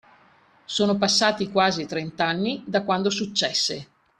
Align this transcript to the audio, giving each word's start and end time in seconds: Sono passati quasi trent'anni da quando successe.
Sono 0.65 0.97
passati 0.97 1.51
quasi 1.51 1.85
trent'anni 1.85 2.63
da 2.65 2.81
quando 2.83 3.11
successe. 3.11 3.87